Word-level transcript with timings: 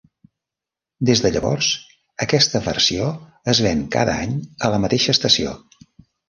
Des 1.09 1.19
de 1.25 1.29
llavors 1.35 1.67
aquesta 2.25 2.61
versió 2.69 3.11
es 3.55 3.61
ven 3.67 3.85
cada 3.97 4.17
any 4.23 4.35
a 4.69 4.73
la 4.77 4.81
mateixa 4.87 5.17
estació. 5.19 5.55